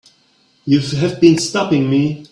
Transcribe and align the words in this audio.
You 0.65 0.79
have 0.79 1.21
been 1.21 1.37
stopping 1.37 1.87
me. 1.87 2.25